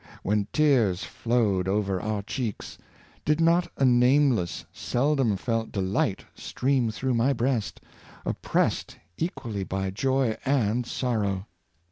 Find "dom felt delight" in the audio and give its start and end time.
5.15-6.25